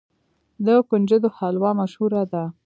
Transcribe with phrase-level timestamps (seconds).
[0.65, 2.43] د کنجدو حلوه مشهوره ده.